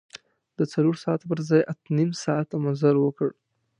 [0.57, 3.29] د څلور ساعته پر ځای اته نیم ساعته مزل وکړ.